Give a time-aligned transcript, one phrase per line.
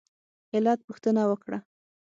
[0.55, 1.57] علت پوښتنه وکړه.